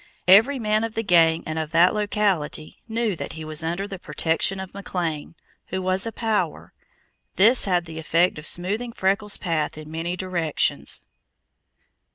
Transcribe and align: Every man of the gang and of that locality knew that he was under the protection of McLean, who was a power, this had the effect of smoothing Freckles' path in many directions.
Every 0.27 0.57
man 0.57 0.83
of 0.83 0.95
the 0.95 1.03
gang 1.03 1.43
and 1.45 1.59
of 1.59 1.69
that 1.73 1.93
locality 1.93 2.81
knew 2.87 3.15
that 3.17 3.33
he 3.33 3.45
was 3.45 3.61
under 3.63 3.87
the 3.87 3.99
protection 3.99 4.59
of 4.59 4.73
McLean, 4.73 5.35
who 5.67 5.79
was 5.79 6.07
a 6.07 6.11
power, 6.11 6.73
this 7.35 7.65
had 7.65 7.85
the 7.85 7.99
effect 7.99 8.39
of 8.39 8.47
smoothing 8.47 8.93
Freckles' 8.93 9.37
path 9.37 9.77
in 9.77 9.91
many 9.91 10.17
directions. 10.17 11.03